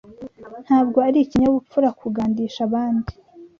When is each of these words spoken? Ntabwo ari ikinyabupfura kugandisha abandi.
Ntabwo 0.65 0.97
ari 1.07 1.17
ikinyabupfura 1.21 1.89
kugandisha 1.99 2.59
abandi. 2.67 3.11